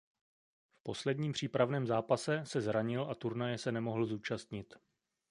[0.73, 4.73] V posledním přípravném zápase se zranil a turnaje se nemohl zúčastnit.